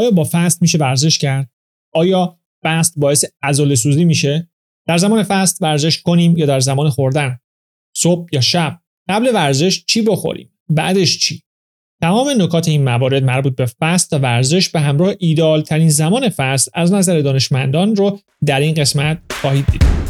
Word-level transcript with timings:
آیا 0.00 0.10
با 0.10 0.28
فست 0.32 0.62
میشه 0.62 0.78
ورزش 0.78 1.18
کرد؟ 1.18 1.50
آیا 1.94 2.38
فست 2.64 2.94
باعث 2.96 3.24
عضله 3.42 3.74
سوزی 3.74 4.04
میشه؟ 4.04 4.48
در 4.86 4.98
زمان 4.98 5.22
فست 5.22 5.62
ورزش 5.62 6.02
کنیم 6.02 6.36
یا 6.36 6.46
در 6.46 6.60
زمان 6.60 6.90
خوردن؟ 6.90 7.38
صبح 7.96 8.28
یا 8.32 8.40
شب؟ 8.40 8.80
قبل 9.08 9.30
ورزش 9.34 9.84
چی 9.86 10.02
بخوریم؟ 10.02 10.50
بعدش 10.68 11.18
چی؟ 11.18 11.42
تمام 12.02 12.42
نکات 12.42 12.68
این 12.68 12.84
موارد 12.84 13.24
مربوط 13.24 13.56
به 13.56 13.66
فست 13.66 14.12
و 14.12 14.18
ورزش 14.18 14.68
به 14.68 14.80
همراه 14.80 15.14
ایدال 15.18 15.62
ترین 15.62 15.88
زمان 15.88 16.28
فست 16.28 16.70
از 16.74 16.92
نظر 16.92 17.20
دانشمندان 17.20 17.96
رو 17.96 18.20
در 18.46 18.60
این 18.60 18.74
قسمت 18.74 19.18
خواهید 19.30 19.66
دید. 19.66 20.09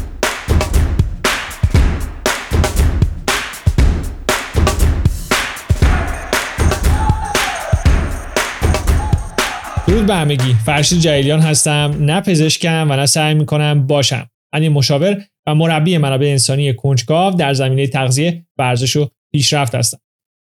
به 10.11 10.17
همگی. 10.17 10.53
فرشید 10.65 10.99
جلیلیان 10.99 11.39
هستم. 11.39 11.97
نه 11.99 12.21
پزشکم 12.21 12.87
و 12.91 12.95
نه 12.95 13.05
سعی 13.05 13.33
می‌کنم 13.33 13.87
باشم. 13.87 14.29
من 14.53 14.67
مشاور 14.67 15.25
و 15.47 15.55
مربی 15.55 15.97
منابع 15.97 16.27
انسانی 16.27 16.73
کنجکاو 16.73 17.33
در 17.33 17.53
زمینه 17.53 17.87
تغذیه 17.87 18.45
ورزش 18.57 18.95
و 18.95 19.09
پیشرفت 19.31 19.75
هستم. 19.75 19.97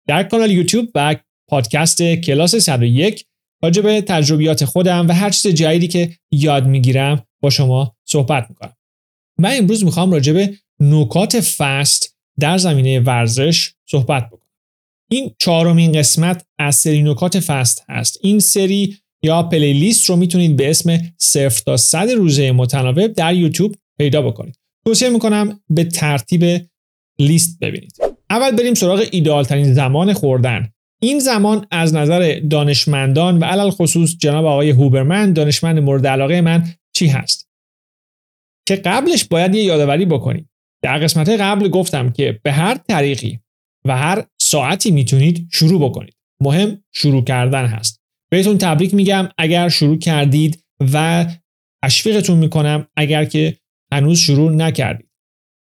در 0.08 0.24
کانال 0.24 0.52
یوتیوب 0.52 0.90
و 0.96 1.16
پادکست 1.50 2.04
کلاس 2.04 2.56
101 2.56 3.26
راجع 3.64 3.82
به 3.82 4.02
تجربیات 4.02 4.66
خودم 4.66 5.08
و 5.08 5.14
هر 5.14 5.30
چیز 5.30 5.54
جدیدی 5.54 5.88
که 5.88 6.12
یاد 6.32 6.68
می‌گیرم 6.68 7.24
با 7.42 7.50
شما 7.50 7.96
صحبت 8.06 8.46
می‌کنم. 8.50 8.74
من 9.40 9.58
امروز 9.58 9.84
می‌خوام 9.84 10.12
راجع 10.12 10.34
به 10.34 10.54
نکات 10.80 11.40
فست 11.40 12.16
در 12.40 12.58
زمینه 12.58 13.00
ورزش 13.00 13.74
صحبت 13.86 14.28
بکنم. 14.28 14.42
این 15.10 15.36
چهارمین 15.40 15.92
قسمت 15.92 16.46
از 16.60 16.76
سری 16.76 17.04
نکات 17.04 17.40
فست 17.40 17.86
هست. 17.90 18.20
این 18.24 18.40
سری 18.40 18.98
یا 19.24 19.44
پلیلیست 19.44 20.10
رو 20.10 20.16
می‌تونید 20.16 20.56
به 20.56 20.70
اسم 20.70 21.00
صفر 21.18 21.64
تا 21.66 21.78
صد 21.78 22.10
روزه 22.10 22.52
متناوب 22.52 23.08
در 23.08 23.36
یوتیوب 23.36 23.76
پیدا 23.98 24.22
بکنید. 24.22 24.56
توصیه 24.86 25.10
می‌کنم 25.10 25.60
به 25.70 25.84
ترتیب 25.84 26.62
لیست 27.20 27.60
ببینید. 27.60 27.96
اول 28.30 28.52
بریم 28.52 28.74
سراغ 28.74 29.06
ایدئال 29.12 29.44
ترین 29.44 29.74
زمان 29.74 30.14
خوردن. 30.14 30.70
این 31.02 31.20
زمان 31.20 31.68
از 31.72 31.94
نظر 31.94 32.40
دانشمندان 32.50 33.40
و 33.40 33.44
علل 33.44 33.70
خصوص 33.70 34.18
جناب 34.18 34.46
آقای 34.46 34.70
هوبرمن 34.70 35.34
دانشمند 35.34 35.80
مورد 35.80 36.08
علاقه 36.08 36.42
من 36.42 36.74
چی 36.96 37.08
هست؟ 37.08 37.50
که 38.68 38.76
قبلش 38.76 39.26
باید 39.26 39.56
یه 39.56 39.64
یادآوری 39.64 40.06
بکنیم. 40.06 40.50
در 40.84 40.98
قسمت 40.98 41.30
قبل 41.30 41.68
گفتم 41.68 42.12
که 42.12 42.40
به 42.44 42.52
هر 42.52 42.78
طریقی 42.78 43.40
و 43.86 43.98
هر 43.98 44.26
ساعتی 44.42 44.92
می‌تونید 44.92 45.50
شروع 45.52 45.90
بکنید. 45.90 46.14
مهم 46.42 46.84
شروع 46.94 47.24
کردن 47.24 47.66
هست. 47.66 48.02
بهتون 48.30 48.58
تبریک 48.58 48.94
میگم. 48.94 49.30
اگر 49.38 49.70
شروع 49.70 49.98
کردید 49.98 50.64
و 50.94 51.26
تشویقتون 51.84 52.38
می‌کنم 52.38 52.88
اگر 52.96 53.26
که 53.26 53.58
هنوز 53.94 54.20
شروع 54.20 54.52
نکردید. 54.52 55.10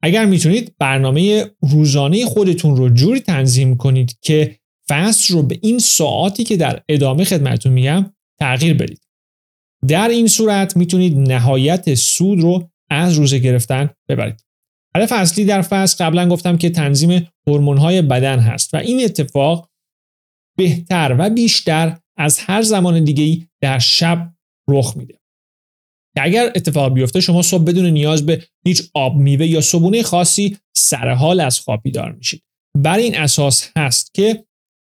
اگر 0.03 0.25
می‌تونید 0.25 0.75
برنامه 0.79 1.45
روزانه 1.61 2.25
خودتون 2.25 2.75
رو 2.75 2.89
جوری 2.89 3.19
تنظیم 3.19 3.77
کنید 3.77 4.17
که 4.21 4.59
فصل 4.89 5.33
رو 5.33 5.43
به 5.43 5.59
این 5.61 5.79
ساعاتی 5.79 6.43
که 6.43 6.57
در 6.57 6.81
ادامه 6.89 7.23
خدمتون 7.23 7.71
میگم 7.71 8.13
تغییر 8.39 8.73
بدید. 8.73 9.01
در 9.87 10.07
این 10.07 10.27
صورت 10.27 10.77
می‌تونید 10.77 11.17
نهایت 11.17 11.95
سود 11.95 12.39
رو 12.39 12.69
از 12.89 13.17
روزه 13.17 13.39
گرفتن 13.39 13.89
ببرید. 14.09 14.45
هدف 14.95 15.11
اصلی 15.11 15.45
در 15.45 15.61
فصل 15.61 16.05
قبلا 16.05 16.29
گفتم 16.29 16.57
که 16.57 16.69
تنظیم 16.69 17.27
های 17.47 18.01
بدن 18.01 18.39
هست 18.39 18.73
و 18.73 18.77
این 18.77 19.03
اتفاق 19.03 19.69
بهتر 20.57 21.15
و 21.19 21.29
بیشتر 21.29 21.97
از 22.17 22.39
هر 22.39 22.61
زمان 22.61 23.03
دیگه 23.03 23.23
ای 23.23 23.47
در 23.61 23.79
شب 23.79 24.33
رخ 24.69 24.97
میده. 24.97 25.19
اگر 26.17 26.51
اتفاق 26.55 26.93
بیفته 26.93 27.21
شما 27.21 27.41
صبح 27.41 27.63
بدون 27.63 27.85
نیاز 27.85 28.25
به 28.25 28.43
هیچ 28.65 28.89
آب 28.93 29.15
میوه 29.15 29.47
یا 29.47 29.61
صبونه 29.61 30.03
خاصی 30.03 30.57
سرحال 30.75 31.39
از 31.39 31.59
خواب 31.59 31.81
بیدار 31.83 32.11
میشید. 32.11 32.43
بر 32.77 32.97
این 32.97 33.17
اساس 33.17 33.69
هست 33.77 34.13
که 34.13 34.45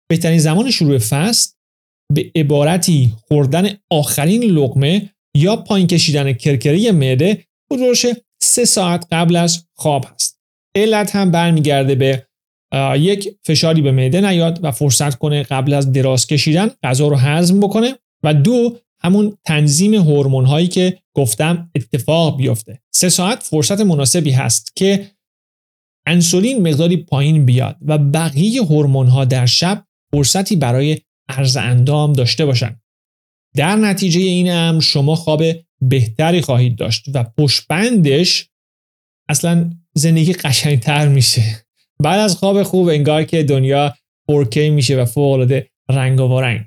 بهترین 0.10 0.40
زمان 0.40 0.72
شروع 0.72 0.98
فصل 0.98 1.54
به 2.14 2.32
عبارتی 2.36 3.14
خوردن 3.28 3.70
آخرین 3.92 4.44
لقمه 4.44 5.14
یا 5.38 5.56
پایین 5.56 5.88
کشیدن 5.88 6.34
کرکره 6.34 6.92
معده 6.92 7.46
حدودش 7.72 8.06
سه 8.42 8.66
ساعت 8.66 9.08
قبل 9.12 9.36
از 9.36 9.66
خواب 9.78 10.06
هست. 10.14 10.40
علت 10.76 11.16
هم 11.16 11.32
برمیگرده 11.32 11.96
به 11.96 12.27
یک 12.96 13.30
فشاری 13.46 13.82
به 13.82 13.92
معده 13.92 14.22
نیاد 14.22 14.60
و 14.64 14.72
فرصت 14.72 15.16
کنه 15.16 15.44
قبل 15.44 15.74
از 15.74 15.92
دراز 15.92 16.28
کشیدن 16.28 16.70
غذا 16.84 17.08
رو 17.08 17.16
هضم 17.16 17.60
بکنه 17.60 17.96
و 18.24 18.34
دو 18.34 18.78
همون 19.04 19.38
تنظیم 19.46 19.94
هورمون 19.94 20.46
هایی 20.46 20.68
که 20.68 21.00
گفتم 21.14 21.72
اتفاق 21.76 22.38
بیفته. 22.38 22.82
سه 22.94 23.10
ساعت 23.10 23.44
فرصت 23.44 23.82
مناسبی 23.82 24.32
هست 24.32 24.76
که 24.76 25.12
انسولین 26.08 26.68
مقداری 26.68 26.98
پایین 26.98 27.46
بیاد 27.46 27.78
و 27.82 27.98
بقیه 27.98 28.62
هورمون 28.62 29.08
ها 29.08 29.26
در 29.26 29.46
شب 29.46 29.86
فرصتی 30.12 30.56
برای 30.56 30.98
عرض 31.30 31.58
اندام 31.58 32.14
داشته 32.14 32.46
باشند 32.46 32.82
در 33.56 33.76
نتیجه 33.76 34.20
این 34.20 34.52
امر 34.52 34.82
شما 34.82 35.16
خواب 35.16 35.44
بهتری 35.82 36.42
خواهید 36.42 36.76
داشت 36.76 37.06
و 37.14 37.24
پشبندش 37.24 38.50
اصلا 39.30 39.74
زندگی 39.94 40.34
قشنگتر 40.34 41.08
میشه. 41.08 41.67
بعد 42.04 42.20
از 42.20 42.36
خواب 42.36 42.64
خوب 42.64 42.88
انگار 42.88 43.24
که 43.24 43.44
دنیا 43.44 43.96
4K 44.32 44.58
میشه 44.58 45.02
و 45.02 45.06
فوق 45.06 45.32
العاده 45.32 45.70
رنگ 45.90 46.20
و 46.20 46.42
رنگ 46.42 46.62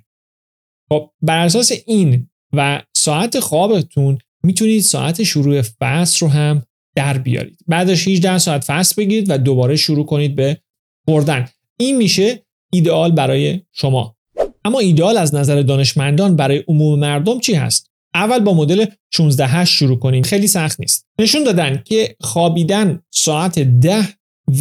خب 0.89 1.11
بر 1.23 1.45
اساس 1.45 1.73
این 1.87 2.31
و 2.53 2.83
ساعت 2.97 3.41
خوابتون 3.41 4.19
می‌تونید 4.43 4.83
ساعت 4.83 5.23
شروع 5.23 5.63
فصل 5.63 6.27
رو 6.27 6.33
هم 6.33 6.63
در 6.97 7.19
بیارید. 7.19 7.59
بعدش 7.67 8.09
18 8.09 8.39
ساعت 8.39 8.65
فصل 8.65 8.95
بگیرید 9.03 9.31
و 9.31 9.39
دوباره 9.39 9.77
شروع 9.77 10.07
کنید 10.07 10.35
به 10.35 10.61
خوردن. 11.05 11.49
این 11.81 11.97
میشه 11.97 12.43
ایدئال 12.73 13.13
برای 13.13 13.61
شما. 13.73 14.17
اما 14.65 14.79
ایدئال 14.79 15.17
از 15.17 15.35
نظر 15.35 15.63
دانشمندان 15.63 16.37
برای 16.37 16.65
عموم 16.69 16.99
مردم 16.99 17.41
چی 17.41 17.55
هست؟ 17.55 17.91
اول 18.15 18.39
با 18.39 18.55
مدل 18.55 18.85
16 19.13 19.65
شروع 19.65 19.99
کنید. 19.99 20.27
خیلی 20.27 20.47
سخت 20.47 20.81
نیست. 20.81 21.07
نشون 21.19 21.45
دادن 21.45 21.83
که 21.85 22.17
خوابیدن 22.21 23.03
ساعت 23.11 23.59
10 23.59 24.09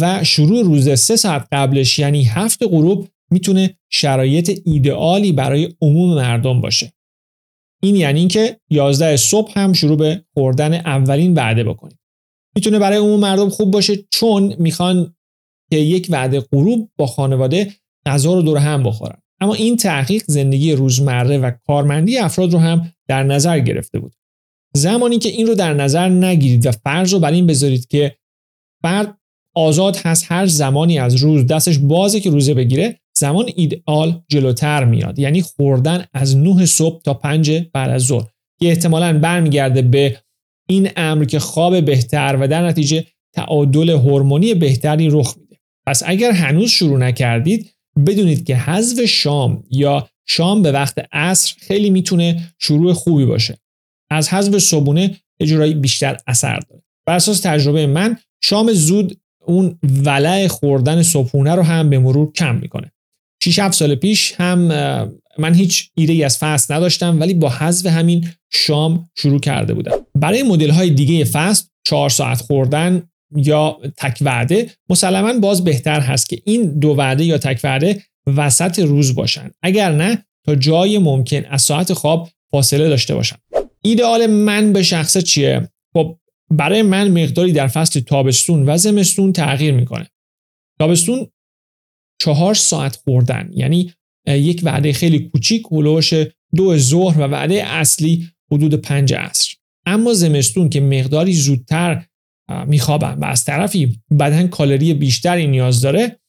و 0.00 0.24
شروع 0.24 0.62
روز 0.62 0.88
3 1.00 1.16
ساعت 1.16 1.48
قبلش 1.52 1.98
یعنی 1.98 2.24
هفت 2.24 2.62
غروب 2.62 3.08
می‌تونه 3.30 3.78
شرایط 3.90 4.60
ایدئالی 4.64 5.32
برای 5.32 5.74
عموم 5.82 6.14
مردم 6.14 6.60
باشه. 6.60 6.92
این 7.82 7.96
یعنی 7.96 8.18
اینکه 8.18 8.60
11 8.70 9.16
صبح 9.16 9.52
هم 9.56 9.72
شروع 9.72 9.96
به 9.96 10.24
خوردن 10.34 10.74
اولین 10.74 11.34
وعده 11.34 11.64
بکنید 11.64 11.98
می‌تونه 12.56 12.78
برای 12.78 12.98
عموم 12.98 13.20
مردم 13.20 13.48
خوب 13.48 13.70
باشه 13.70 13.96
چون 14.10 14.54
می‌خوان 14.58 15.14
که 15.70 15.76
یک 15.76 16.06
وعده 16.10 16.40
غروب 16.40 16.90
با 16.96 17.06
خانواده 17.06 17.74
غذا 18.06 18.34
رو 18.34 18.42
دور 18.42 18.58
هم 18.58 18.82
بخورن. 18.82 19.22
اما 19.40 19.54
این 19.54 19.76
تحقیق 19.76 20.22
زندگی 20.26 20.72
روزمره 20.72 21.38
و 21.38 21.50
کارمندی 21.66 22.18
افراد 22.18 22.52
رو 22.52 22.58
هم 22.58 22.92
در 23.08 23.22
نظر 23.22 23.58
گرفته 23.58 23.98
بود. 23.98 24.12
زمانی 24.74 25.18
که 25.18 25.28
این 25.28 25.46
رو 25.46 25.54
در 25.54 25.74
نظر 25.74 26.08
نگیرید 26.08 26.66
و 26.66 26.72
فرض 26.72 27.12
رو 27.12 27.18
بر 27.18 27.32
این 27.32 27.46
بذارید 27.46 27.86
که 27.86 28.16
فرد 28.82 29.19
آزاد 29.54 29.96
هست 29.96 30.24
هر 30.28 30.46
زمانی 30.46 30.98
از 30.98 31.14
روز 31.14 31.46
دستش 31.46 31.78
بازه 31.78 32.20
که 32.20 32.30
روزه 32.30 32.54
بگیره 32.54 33.00
زمان 33.16 33.50
ایدئال 33.56 34.22
جلوتر 34.28 34.84
میاد. 34.84 35.18
یعنی 35.18 35.42
خوردن 35.42 36.04
از 36.14 36.36
9 36.36 36.66
صبح 36.66 37.02
تا 37.02 37.14
5 37.14 37.50
بعد 37.72 37.90
از 37.90 38.02
ظهر. 38.02 38.28
که 38.60 38.68
احتمالاً 38.68 39.18
برمیگرده 39.18 39.82
به 39.82 40.16
این 40.68 40.90
امر 40.96 41.24
که 41.24 41.38
خواب 41.38 41.84
بهتر 41.84 42.38
و 42.40 42.48
در 42.48 42.66
نتیجه 42.66 43.04
تعادل 43.34 43.90
هورمونی 43.90 44.54
بهتری 44.54 45.08
رخ 45.10 45.34
میده. 45.36 45.56
پس 45.86 46.02
اگر 46.06 46.30
هنوز 46.30 46.70
شروع 46.70 46.98
نکردید 46.98 47.74
بدونید 48.06 48.44
که 48.44 48.56
حذف 48.56 49.04
شام 49.04 49.64
یا 49.70 50.08
شام 50.26 50.62
به 50.62 50.72
وقت 50.72 50.98
عصر 51.12 51.54
خیلی 51.58 51.90
می‌تونه 51.90 52.52
شروع 52.58 52.92
خوبی 52.92 53.24
باشه. 53.24 53.58
از 54.10 54.28
حذف 54.28 54.58
صبونه 54.58 55.16
اجرایی 55.40 55.74
بیشتر 55.74 56.16
اثر 56.26 56.58
داره. 56.58 56.82
بر 57.06 57.14
اساس 57.14 57.40
تجربه 57.40 57.86
من 57.86 58.18
شام 58.42 58.72
زود 58.72 59.19
اون 59.44 59.78
ولع 60.04 60.46
خوردن 60.46 61.02
صبحونه 61.02 61.54
رو 61.54 61.62
هم 61.62 61.90
به 61.90 61.98
مرور 61.98 62.32
کم 62.32 62.54
می‌کنه. 62.54 62.92
6 63.42 63.58
7 63.58 63.74
سال 63.74 63.94
پیش 63.94 64.34
هم 64.36 64.58
من 65.38 65.54
هیچ 65.54 65.90
ایده 65.94 66.12
ای 66.12 66.24
از 66.24 66.38
فست 66.38 66.72
نداشتم 66.72 67.20
ولی 67.20 67.34
با 67.34 67.48
حذف 67.48 67.86
همین 67.86 68.28
شام 68.52 69.10
شروع 69.18 69.40
کرده 69.40 69.74
بودم. 69.74 69.92
برای 70.14 70.42
مدل 70.42 70.70
های 70.70 70.90
دیگه 70.90 71.24
فست 71.24 71.72
4 71.86 72.10
ساعت 72.10 72.40
خوردن 72.40 73.02
یا 73.36 73.78
تک 73.96 74.18
وعده 74.20 74.70
مسلما 74.88 75.32
باز 75.32 75.64
بهتر 75.64 76.00
هست 76.00 76.28
که 76.28 76.42
این 76.44 76.78
دو 76.78 76.88
وعده 76.88 77.24
یا 77.24 77.38
تک 77.38 77.60
وعده 77.64 78.02
وسط 78.26 78.78
روز 78.78 79.14
باشن. 79.14 79.50
اگر 79.62 79.92
نه 79.92 80.24
تا 80.46 80.54
جای 80.54 80.98
ممکن 80.98 81.44
از 81.44 81.62
ساعت 81.62 81.92
خواب 81.92 82.28
فاصله 82.50 82.88
داشته 82.88 83.14
باشن. 83.14 83.36
ایدئال 83.82 84.26
من 84.26 84.72
به 84.72 84.82
شخصه 84.82 85.22
چیه؟ 85.22 85.68
خب 85.94 86.16
برای 86.50 86.82
من 86.82 87.22
مقداری 87.22 87.52
در 87.52 87.66
فصل 87.66 88.00
تابستون 88.00 88.68
و 88.68 88.76
زمستون 88.76 89.32
تغییر 89.32 89.74
می‌کنه. 89.74 90.10
تابستون 90.78 91.26
چهار 92.20 92.54
ساعت 92.54 92.96
خوردن 92.96 93.50
یعنی 93.54 93.92
یک 94.26 94.60
وعده 94.64 94.92
خیلی 94.92 95.18
کوچیک 95.18 95.62
هلوش 95.72 96.14
دو 96.56 96.76
ظهر 96.76 97.20
و 97.20 97.22
وعده 97.22 97.66
اصلی 97.66 98.28
حدود 98.52 98.74
پنج 98.74 99.14
عصر. 99.14 99.54
اما 99.86 100.12
زمستون 100.12 100.68
که 100.68 100.80
مقداری 100.80 101.32
زودتر 101.32 102.06
میخوابم 102.66 103.20
و 103.20 103.24
از 103.24 103.44
طرفی 103.44 104.00
بدن 104.20 104.48
کالری 104.48 104.94
بیشتری 104.94 105.46
نیاز 105.46 105.80
داره 105.80 106.20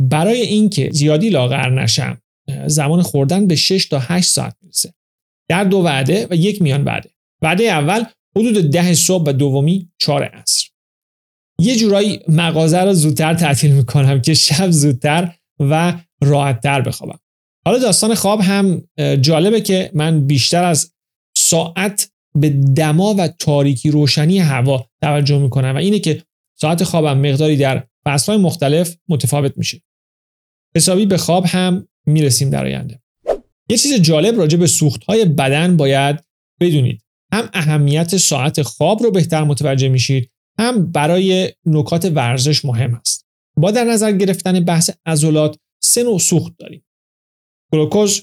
برای 0.00 0.40
اینکه 0.40 0.90
زیادی 0.92 1.30
لاغر 1.30 1.70
نشم 1.70 2.20
زمان 2.66 3.02
خوردن 3.02 3.46
به 3.46 3.56
6 3.56 3.86
تا 3.86 3.98
8 3.98 4.28
ساعت 4.28 4.56
می‌رسه. 4.62 4.94
در 5.50 5.64
دو 5.64 5.78
وعده 5.78 6.26
و 6.30 6.34
یک 6.34 6.62
میان 6.62 6.84
وعده. 6.84 7.10
وعده 7.42 7.64
اول 7.64 8.04
حدود 8.36 8.70
ده 8.70 8.94
صبح 8.94 9.24
و 9.26 9.32
دومی 9.32 9.90
4 9.98 10.24
عصر. 10.24 10.68
یه 11.60 11.76
جورایی 11.76 12.20
مغازه 12.28 12.80
رو 12.80 12.92
زودتر 12.92 13.34
تعطیل 13.34 13.72
می‌کنم 13.72 14.20
که 14.20 14.34
شب 14.34 14.70
زودتر 14.70 15.34
و 15.60 16.00
راحتتر 16.20 16.80
بخوابم. 16.80 17.18
حالا 17.66 17.78
داستان 17.78 18.14
خواب 18.14 18.40
هم 18.40 18.88
جالبه 19.20 19.60
که 19.60 19.90
من 19.94 20.26
بیشتر 20.26 20.64
از 20.64 20.92
ساعت 21.36 22.10
به 22.34 22.50
دما 22.50 23.14
و 23.18 23.28
تاریکی 23.28 23.90
روشنی 23.90 24.38
هوا 24.38 24.90
توجه 25.02 25.38
می‌کنم 25.38 25.74
و 25.74 25.76
اینه 25.76 25.98
که 25.98 26.22
ساعت 26.60 26.84
خوابم 26.84 27.18
مقداری 27.18 27.56
در 27.56 27.86
فصلهای 28.04 28.40
مختلف 28.40 28.96
متفاوت 29.08 29.58
میشه. 29.58 29.82
حسابی 30.76 31.06
به 31.06 31.16
خواب 31.16 31.46
هم 31.46 31.88
می‌رسیم 32.06 32.50
در 32.50 32.64
آینده. 32.64 33.02
یه 33.70 33.76
چیز 33.76 33.94
جالب 33.94 34.38
راجع 34.38 34.58
به 34.58 34.66
سوختهای 34.66 35.24
بدن 35.24 35.76
باید 35.76 36.24
بدونید. 36.60 37.02
هم 37.36 37.50
اهمیت 37.52 38.16
ساعت 38.16 38.62
خواب 38.62 39.02
رو 39.02 39.10
بهتر 39.10 39.44
متوجه 39.44 39.88
میشید 39.88 40.30
هم 40.58 40.92
برای 40.92 41.52
نکات 41.66 42.04
ورزش 42.04 42.64
مهم 42.64 42.94
است. 42.94 43.26
با 43.56 43.70
در 43.70 43.84
نظر 43.84 44.12
گرفتن 44.12 44.60
بحث 44.60 44.90
عضلات 45.06 45.58
سه 45.82 46.02
نوع 46.02 46.18
سوخت 46.18 46.56
داریم 46.58 46.84
گلوکوز 47.72 48.22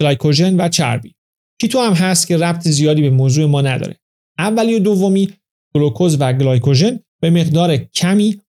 گلایکوژن 0.00 0.60
و 0.60 0.68
چربی 0.68 1.14
keto 1.60 1.80
هم 1.80 1.92
هست 1.92 2.26
که 2.26 2.36
ربط 2.36 2.68
زیادی 2.68 3.02
به 3.02 3.10
موضوع 3.10 3.46
ما 3.46 3.60
نداره. 3.60 4.00
اولی 4.38 4.74
و 4.74 4.78
دومی 4.78 5.28
گلوکوز 5.74 6.16
و 6.20 6.32
گلایکوژن 6.32 7.00
به 7.22 7.30
مقدار 7.30 7.76
کمی 7.76 8.40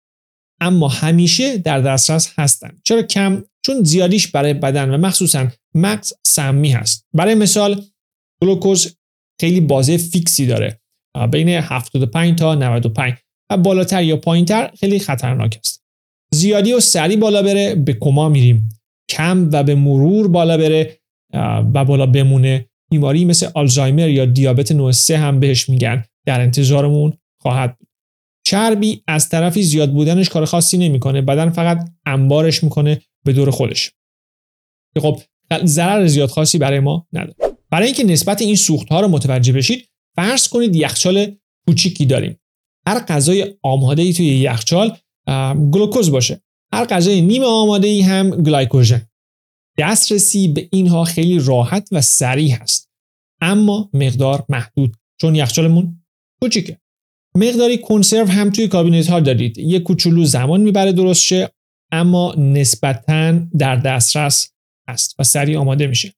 اما 0.62 0.88
همیشه 0.88 1.58
در 1.58 1.81
دسترس 1.81 2.34
هستند. 2.38 2.81
چرا 2.84 3.02
کم؟ 3.02 3.44
چون 3.66 3.84
زیادیش 3.84 4.28
برای 4.28 4.54
بدن 4.54 4.90
و 4.90 4.98
مخصوصا 4.98 5.48
مغز 5.76 6.14
سمی 6.26 6.72
هست. 6.72 7.08
برای 7.14 7.36
مثال 7.36 7.84
گلوکوز 8.42 8.98
خیلی 9.41 9.62
بازه 9.62 9.97
fix 9.98 10.34
ی 10.34 10.45
داره. 10.45 10.80
بین 11.31 11.50
75 11.50 12.38
تا 12.38 12.56
95 12.56 13.13
و 13.51 13.57
بالاتر 13.57 14.03
یا 14.03 14.18
پایینتر 14.18 14.71
خیلی 14.80 15.00
خطرناک 15.00 15.59
است. 15.59 15.83
زیادی 16.33 16.74
و 16.74 16.80
سری 16.80 17.15
بالا 17.18 17.41
بره 17.41 17.75
به 17.75 17.94
کما 17.94 18.30
میریم. 18.30 18.69
کم 19.09 19.50
و 19.53 19.63
به 19.63 19.75
مرور 19.75 20.27
بالا 20.27 20.57
بره 20.57 20.97
و 21.74 21.85
بالا 21.85 22.06
بمونه. 22.06 22.69
بیماری 22.91 23.25
مثل 23.25 23.50
آلزایمر 23.53 24.09
یا 24.09 24.25
دیابت 24.25 24.71
نوع 24.71 24.91
3 24.91 25.18
هم 25.18 25.39
بهش 25.39 25.69
میگن. 25.69 26.03
در 26.25 26.41
انتظارمون 26.41 27.13
خواهد 27.41 27.77
بود. 27.77 27.88
چربی 28.45 29.03
از 29.07 29.30
طرفی 29.30 29.63
زیاد 29.63 29.91
بودنش 29.91 30.30
کار 30.30 30.45
خاصی 30.45 30.77
نمی‌کنه. 30.77 31.21
بدن 31.21 31.50
فقط 31.50 31.89
انبارش 32.06 32.63
می‌کنه 32.63 33.01
به 33.25 33.33
دور 33.33 33.51
خودش. 33.51 33.91
خب 35.01 35.21
ضرر 35.65 36.07
زیاد 36.07 36.30
خاصی 36.30 36.57
برای 36.57 36.80
ما 36.80 37.07
نداره. 37.13 37.53
برای 37.74 37.86
اینکه 37.86 38.04
نسبت 38.04 38.42
این 38.42 38.56
سوخت 38.56 38.90
ها 38.90 39.02
رو 39.02 39.08
متوجه 39.08 39.54
بشید 39.54 39.90
فرض 40.16 40.48
کنید 40.48 40.75
یخچال 40.75 41.36
کوچیکی 41.68 42.06
داریم. 42.06 42.40
هر 42.88 43.00
غذای 43.00 43.56
آماده 43.64 44.02
ای 44.02 44.14
توی 44.14 44.25
یخچال 44.25 44.98
گلوکوز 45.72 46.12
باشه. 46.12 46.42
هر 46.74 46.86
غذای 46.86 47.22
نیم 47.22 47.44
آماده 47.44 47.88
ای 47.88 48.02
هم 48.02 48.30
گلایکوژن. 48.30 49.08
دسترسی 49.78 50.48
به 50.48 50.70
اینها 50.72 51.04
خیلی 51.04 51.40
راحت 51.40 51.90
و 51.92 52.02
سریع 52.02 52.52
هست. 52.52 52.90
اما 53.42 53.90
مقدار 53.94 54.46
محدود 54.50 54.98
چون 55.22 55.36
یخچالمون 55.36 56.04
کوچیکه. 56.42 56.78
مقداری 57.36 57.78
کنسرو 57.78 58.28
هم 58.28 58.50
توی 58.50 58.68
کابینت 58.68 59.10
ها 59.10 59.19
دارید. 59.19 59.58
یه 59.58 59.80
کوچولو 59.80 60.26
زمان 60.26 60.62
می‌بره 60.62 60.92
درست 60.92 61.22
شه 61.22 61.50
اما 61.92 62.36
نسبتا 62.38 63.31
در 63.58 63.76
دسترس 63.76 64.52
است 64.88 65.16
و 65.19 65.24
سریع 65.24 65.60
آماده 65.60 65.88
میشه. 65.88 66.14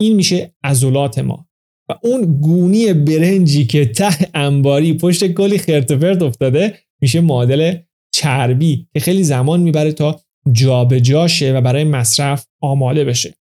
این 0.00 0.16
میشه 0.16 0.54
عضلات 0.64 1.18
ما. 1.18 1.46
و 1.88 1.94
اون 2.02 2.40
گونی 2.40 2.92
برنجی 2.92 3.66
که 3.66 3.86
ته 3.86 4.28
انباری 4.34 4.94
پشت 4.94 5.26
کلی 5.26 5.58
خرت 5.58 6.22
افتاده 6.22 6.74
میشه 7.00 7.20
معادل 7.20 7.76
چربی 8.14 8.88
که 8.92 9.00
خیلی 9.00 9.22
زمان 9.24 9.60
می‌بره 9.60 9.92
تا 9.92 10.20
جابجا 10.52 11.28
شه 11.28 11.52
و 11.52 11.60
برای 11.60 11.84
مصرف 11.84 12.46
آماده 12.60 13.04
بشه. 13.04 13.34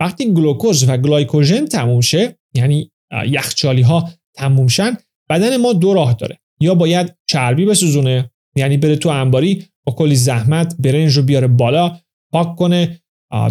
وقتی 0.00 0.32
گلوکوز 0.32 0.88
و 0.88 0.96
گلایکوژن 0.96 1.66
تموم 1.66 2.00
شه 2.00 2.38
یعنی 2.54 2.90
یخچالی 3.26 3.82
ها 3.82 4.10
تموم 4.34 4.66
شن 4.66 4.96
بدن 5.30 5.56
ما 5.56 5.72
دو 5.72 5.94
راه 5.94 6.14
داره. 6.14 6.38
یا 6.60 6.74
باید 6.74 7.14
چربی 7.28 7.64
بسوزونه 7.64 8.30
یعنی 8.56 8.76
بره 8.76 8.96
تو 8.96 9.08
انباری 9.08 9.64
با 9.86 9.92
کلی 9.92 10.16
زحمت 10.16 10.76
برنج 10.78 11.16
رو 11.16 11.22
بیاره 11.22 11.46
بالا 11.46 11.98
پاک 12.32 12.56
کنه 12.56 13.00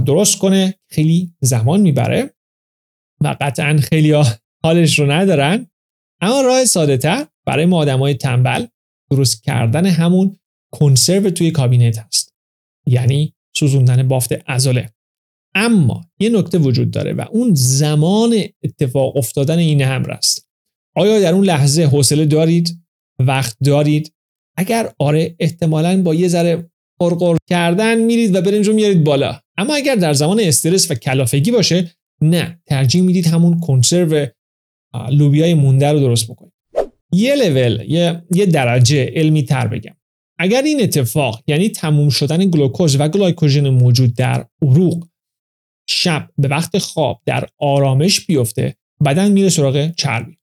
درست 0.06 0.38
کنه 0.38 0.74
خیلی 0.90 1.34
زمان 1.42 1.82
می‌بره. 1.82 2.32
و 3.26 3.36
قطعا 3.42 3.78
خیلی 3.78 4.24
حالش 4.64 5.00
رو 5.00 5.12
ندارن. 5.12 5.68
اما 6.22 6.42
راه 6.42 6.66
ساده 6.66 6.98
تر 6.98 7.26
برای 7.46 7.66
ما 7.66 7.78
آدم 7.78 8.00
های 8.00 8.14
تنبل 8.14 8.66
درست 9.12 9.44
کردن 9.44 9.86
همون 9.86 10.38
کنسرو 10.74 11.30
توی 11.30 11.52
کابینت 11.52 11.98
هست. 11.98 12.34
یعنی 12.88 13.34
سوزوندن 13.58 14.08
بافت 14.08 14.32
ازاله 14.48 14.90
اما 15.56 16.06
یه 16.20 16.30
نکته 16.30 16.58
وجود 16.58 16.92
داره 16.92 17.14
و 17.14 17.26
اون 17.32 17.52
زمان 17.54 18.36
اتفاق 18.64 19.18
افتادن 19.18 19.58
این 19.58 19.86
امر 19.86 20.12
است. 20.12 20.50
آیا 20.96 21.20
در 21.20 21.34
اون 21.34 21.46
لحظه 21.46 21.84
حوصله 21.84 22.26
دارید؟ 22.26 22.80
وقت 23.20 23.58
دارید؟ 23.64 24.14
اگر 24.58 24.94
آره 25.00 25.36
احتمالا 25.40 26.04
با 26.04 26.16
یه 26.16 26.28
ذره 26.28 26.70
غرغر 27.00 27.38
کردن 27.50 27.98
میرید 27.98 28.36
و 28.36 28.42
برنج 28.42 28.68
رو 28.68 28.74
میارید 28.74 29.04
بالا. 29.04 29.40
اما 29.58 29.76
اگر 29.76 29.96
در 29.96 30.14
زمان 30.14 30.40
استرس 30.40 30.92
و 30.92 30.96
کلافگی 30.96 31.52
باشه 31.52 31.95
نه 32.22 32.60
ترجیح 32.66 33.02
می‌دید 33.02 33.28
همون 33.28 33.60
کنسرو 33.60 34.28
لوبیای 35.12 35.54
مونده 35.54 35.92
رو 35.92 36.00
درست 36.00 36.32
بکنید. 36.32 36.54
یه 37.12 37.36
لول 37.36 37.86
یه, 37.88 38.24
یه 38.32 38.46
درجه 38.46 39.12
علمی 39.16 39.44
تر 39.44 39.68
بگم. 39.68 39.96
اگر 40.40 40.62
این 40.62 40.82
اتفاق 40.82 41.44
یعنی 41.48 41.70
تموم 41.70 42.10
شدن 42.10 42.50
گلوکوز 42.50 42.96
و 43.00 43.08
گلایکوژن 43.08 43.70
موجود 43.70 44.16
در 44.16 44.46
عروق 44.62 45.08
شب 45.90 46.30
به 46.38 46.48
وقت 46.48 46.78
خواب 46.78 47.22
در 47.26 47.48
آرامش 47.58 48.26
بیفته 48.26 48.76
بدن 49.06 49.32
میره 49.32 49.50
سراغ 49.50 49.92
چربی. 49.96 50.38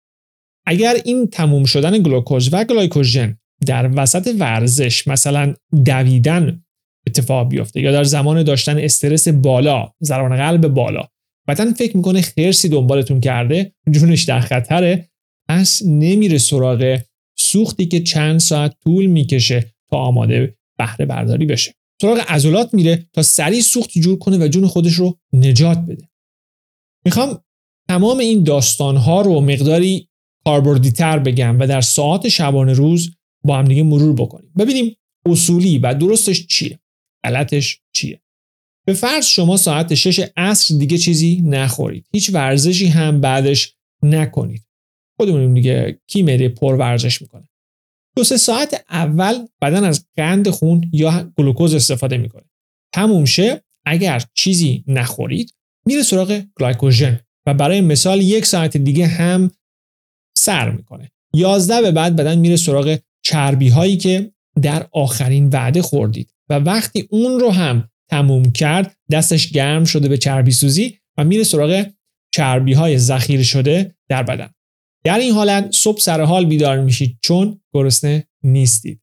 اگر 0.67 0.96
این 1.05 1.27
تموم 1.27 1.65
شدن 1.65 2.03
گلوکوز 2.03 2.49
و 2.53 2.65
گلایکوژن 2.65 3.39
در 3.67 3.91
وسط 3.96 4.35
ورزش 4.39 5.08
مثلا 5.08 5.55
دویدن 5.85 6.65
اتفاق 7.06 7.49
بیفته 7.49 7.81
یا 7.81 7.93
در 7.93 8.05
زمان 8.05 8.43
داشتن 8.43 8.79
استرس 8.79 9.29
بالا 9.29 9.93
ضربان 10.03 10.37
قلب 10.37 10.69
بالا 10.69 11.08
بدن 11.49 11.72
فکر 11.72 11.96
می‌کنه 11.96 12.20
خرسی 12.20 12.69
دنبالتون 12.69 13.20
کرده 13.20 13.75
جونش 13.91 14.25
در 14.25 14.41
خطره 14.41 15.11
پس 15.49 15.82
نمیره 15.87 16.39
سراغ 16.39 17.01
سوختی 17.39 17.87
که 17.87 18.01
چند 18.01 18.41
ساعت 18.41 18.77
طول 18.84 19.06
می‌کشه 19.06 19.75
تا 19.91 19.96
آماده 19.96 20.56
بهره 20.79 21.06
برداری 21.06 21.46
بشه. 21.46 21.75
سراغ 22.03 22.20
عضلات 22.29 22.75
میره 22.75 23.08
تا 23.13 23.22
سریع 23.22 23.61
سوختی 23.61 24.01
جور 24.01 24.19
کنه 24.19 24.44
و 24.44 24.49
جون 24.49 24.67
خودش 24.67 24.93
رو 24.93 25.19
نجات 25.32 25.79
بده. 25.79 26.08
می‌خوام 27.05 27.39
تمام 27.89 28.19
این 28.19 28.44
داستان 28.44 28.96
ها 28.96 29.22
رو 29.22 29.41
مقداری 29.41 30.08
کاربردیتر 30.44 31.19
بگم 31.19 31.61
و 31.61 31.67
در 31.67 31.81
ساعت 31.81 32.29
شبانه 32.29 32.72
روز 32.72 33.11
با 33.44 33.58
هم 33.58 33.65
دیگه 33.65 33.82
مرور 33.82 34.15
بکنیم. 34.15 34.53
ببینیم 34.58 34.96
اصولی 35.27 35.79
و 35.79 35.94
درستش 35.94 36.46
چیه 36.46 36.81
غلطش 37.25 37.81
چیه. 37.93 38.20
به 38.84 38.93
فرض 38.93 39.27
شما 39.27 39.56
ساعت 39.56 39.94
6 39.94 40.27
عصر 40.36 40.74
دیگه 40.79 40.98
چیزی 40.98 41.43
نخورید. 41.44 42.06
هیچ 42.12 42.31
ورزشی 42.34 42.86
هم 42.86 43.20
بعدش 43.20 43.74
نکنید. 44.03 44.62
خودمون 45.17 45.55
دیگه 45.55 46.01
کی 46.06 46.22
میره 46.22 46.48
پر 46.48 46.74
ورزش 46.74 47.22
می‌کنه. 47.22 47.48
دو 48.17 48.24
سه 48.24 48.36
ساعت 48.36 48.84
اول 48.91 49.46
بدن 49.62 49.84
از 49.84 50.06
قند 50.17 50.51
خون 50.51 50.91
یا 50.93 51.32
گلوکوز 51.39 51.74
استفاده 51.74 52.17
می‌کنه. 52.17 52.44
تموم 52.94 53.24
شه. 53.24 53.62
اگر 53.86 54.22
چیزی 54.34 54.84
نخورید 54.86 55.55
میره 55.86 56.03
سراغ 56.03 56.43
گلایکوژن 56.56 57.20
و 57.46 57.55
برای 57.55 57.81
مثال 57.81 58.20
یک 58.20 58.46
ساعت 58.46 58.77
دیگه 58.77 59.06
هم 59.06 59.51
سر 60.39 60.70
می‌کنه. 60.70 61.10
11 61.34 61.82
به 61.82 61.91
بعد 61.91 62.17
بدن 62.17 62.39
میره 62.39 62.56
سراغ 62.56 62.98
چربی 63.24 63.69
هایی 63.69 63.96
که 63.96 64.32
در 64.62 64.89
آخرین 64.93 65.48
وعده 65.48 65.82
خوردید 65.82 66.31
و 66.48 66.55
وقتی 66.55 67.08
اون 67.10 67.41
رو 67.41 67.51
هم 67.51 67.89
تموم 68.11 68.53
کرد 68.53 68.97
دستش 69.11 69.51
گرم 69.51 69.85
شده 69.85 70.09
به 70.09 70.19
چربی 70.19 70.53
سوزی 70.53 70.99
و 71.19 71.25
میره 71.25 71.44
سراغ 71.44 71.87
چربی 72.35 72.73
های 72.73 72.99
ذخیره 72.99 73.43
شده 73.43 73.94
در 74.09 74.23
بدن. 74.23 74.51
در 75.05 75.19
این 75.19 75.32
حالت 75.32 75.71
صبح 75.73 76.01
سر 76.01 76.21
حال 76.21 76.44
بیدار 76.44 76.81
میشید 76.81 77.19
چون 77.23 77.61
گرسنه 77.75 78.25
نیستید. 78.43 79.01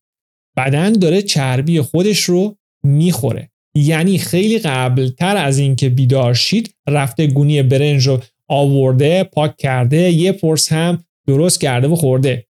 بدن 0.58 0.94
داره 0.94 1.22
چربی 1.22 1.82
خودش 1.82 2.24
رو 2.24 2.58
می‌خوره. 2.84 3.52
یعنی 3.76 4.18
خیلی 4.18 4.60
قبلتر 4.60 5.38
از 5.38 5.58
اینکه 5.58 5.90
بیدار 5.90 6.34
شید 6.34 6.76
رفته 6.88 7.28
گونی 7.28 7.64
برنج 7.64 8.08
رو 8.08 8.22
آورده 8.48 9.24
پاک 9.24 9.58
کرده 9.58 10.12
یه 10.12 10.32
پرس 10.32 10.72
هم 10.72 11.04
درست 11.28 11.62
کرده 11.62 11.88
و 11.88 11.96
خورده. 11.96 12.48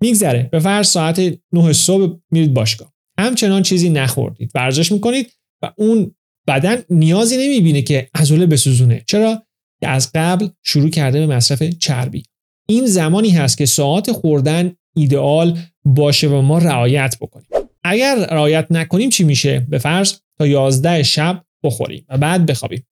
میگذره. 0.00 0.48
به 0.52 0.60
فرض 0.60 0.88
ساعت 0.88 1.38
9 1.52 1.72
صبح 1.72 2.18
میرید 2.30 2.54
باشگاه. 2.54 2.92
همچنان 3.18 3.62
چیزی 3.62 3.90
نخوردید. 3.90 4.50
ورزش 4.54 4.92
می‌کنید. 4.92 5.32
و 5.64 5.72
اون 5.76 6.14
بدن 6.46 6.76
نیازی 6.90 7.36
نمی‌بینه 7.36 7.82
که 7.82 8.08
عضله 8.14 8.46
بسوزونه. 8.46 9.02
چرا؟ 9.06 9.42
که 9.80 9.88
از 9.88 10.10
قبل 10.14 10.48
شروع 10.62 10.90
کرده 10.90 11.26
به 11.26 11.36
مصرف 11.36 11.62
چربی. 11.62 12.22
این 12.68 12.86
زمانی 12.86 13.30
هست 13.30 13.58
که 13.58 13.66
ساعت 13.66 14.12
خوردن 14.12 14.72
ایدئال 14.96 15.58
باشه 15.84 16.28
و 16.28 16.42
ما 16.42 16.58
رعایت 16.58 17.16
بکنیم. 17.20 17.48
اگر 17.84 18.14
رعایت 18.30 18.66
نکنیم 18.70 19.10
چی 19.10 19.24
میشه؟ 19.24 19.66
به 19.68 19.78
فرض 19.78 20.14
تا 20.38 20.46
11 20.46 21.02
شب 21.02 21.44
بخوریم 21.64 22.04
و 22.08 22.18
بعد 22.18 22.46
بخوابیم. 22.46 22.86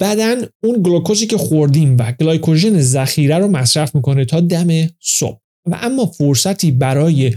بدن 0.00 0.36
اون 0.62 0.82
گلوکوزی 0.82 1.26
که 1.26 1.36
خوردیم 1.36 1.96
و 1.98 2.12
گلایکوژن 2.12 2.80
ذخیره 2.80 3.38
رو 3.38 3.48
مصرف 3.48 3.94
می‌کنه 3.94 4.24
تا 4.24 4.40
دم 4.40 4.86
صبح. 5.00 5.38
و 5.66 5.78
اما 5.82 6.06
فرصتی 6.06 6.70
برای 6.70 7.34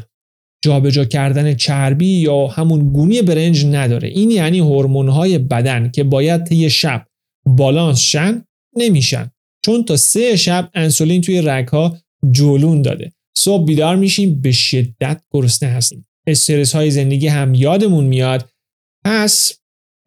جابجا 0.64 1.06
کردن 1.06 1.54
چربی 1.54 2.08
یا 2.08 2.48
همون 2.48 2.94
گونی 2.94 3.22
برنج 3.22 3.66
نداره. 3.66 4.08
این 4.08 4.32
یعنی 4.32 4.60
های 5.10 5.38
بدن 5.38 5.92
که 5.92 6.04
باید 6.04 6.44
طی 6.44 6.70
شب 6.70 7.06
بالانس 7.46 8.00
شن 8.00 8.46
نمیشن. 8.76 9.32
چون 9.66 9.84
تا 9.84 9.98
سه 9.98 10.36
شب 10.36 10.70
انسولین 10.74 11.22
توی 11.22 11.40
ها 11.72 11.98
جولون 12.32 12.82
داده. 12.82 13.12
صبح 13.38 13.66
بیدار 13.66 13.96
میشیم 13.96 14.42
به 14.42 14.52
شدت 14.52 15.22
گرسنه 15.32 15.70
هستیم. 15.70 16.08
استرس 16.28 16.76
های 16.76 16.92
زندگی 16.92 17.28
هم 17.28 17.54
یادمون 17.54 18.04
میاد. 18.04 18.50
پس 19.06 19.54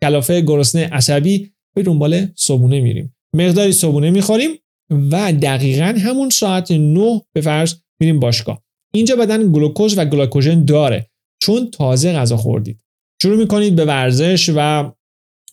کلافه 0.03 0.41
گرسنه 0.41 0.89
عصبی 0.89 1.51
به 1.75 1.83
دنبال 1.83 2.27
صبونه 2.37 2.81
میریم. 2.81 3.17
مقداری 3.35 3.73
صبونه 3.73 4.11
می‌خوریم 4.11 4.51
و 4.91 5.33
دقیقا 5.33 5.95
همون 5.99 6.31
ساعت 6.31 6.71
9 6.71 7.21
به 7.33 7.41
فرض 7.41 7.75
میریم 8.01 8.21
باشگاه. 8.21 8.64
اینجا 8.95 9.17
بدن 9.17 9.53
گلوکوز 9.53 9.99
و 9.99 10.05
گلاکوژن 10.05 10.65
داره. 10.65 11.11
چون 11.43 11.71
تازه 11.71 12.13
غذا 12.13 12.37
خوردید. 12.37 12.81
شروع 13.23 13.37
می‌کنید 13.37 13.77
به 13.77 13.85
ورزش 13.85 14.51
و 14.57 14.93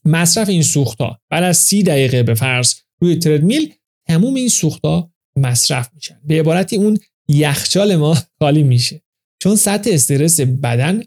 مصرف 0.05 0.49
این 0.49 0.61
سوختها. 0.63 1.21
بعد 1.29 1.43
از 1.43 1.57
سی 1.57 1.83
دقیقه 1.83 2.23
به 2.23 2.33
فرض 2.33 2.73
روی 3.01 3.15
تردمیل 3.15 3.73
تموم 4.07 4.35
این 4.35 4.49
سوختها 4.49 5.11
مصرف 5.37 5.89
میشن. 5.93 6.19
به 6.25 6.39
عبارتی 6.39 6.75
اون 6.75 6.97
یخچال 7.29 7.95
ما 7.95 8.17
خالی 8.39 8.63
میشه. 8.63 9.01
چون 9.43 9.55
سطح 9.55 9.89
استرس 9.93 10.39
بدن 10.39 11.03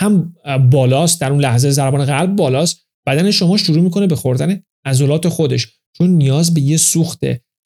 هم 0.00 0.34
بالاست 0.70 1.20
در 1.20 1.30
اون 1.32 1.40
لحظه 1.40 1.70
ضربان 1.70 2.04
قلب 2.04 2.36
بالاست 2.36 2.86
بدن 3.06 3.30
شما 3.30 3.56
شروع 3.56 3.82
می‌کنه 3.82 4.06
به 4.06 4.16
خوردن 4.16 4.62
عضلات 4.84 5.28
خودش. 5.28 5.68
چون 5.98 6.10
نیاز 6.10 6.54
به 6.54 6.60
یه 6.60 6.76
سوخت 6.76 7.20